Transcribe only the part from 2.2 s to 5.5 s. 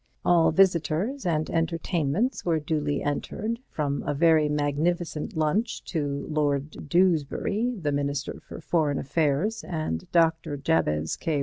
were duly entered, from a very magnificent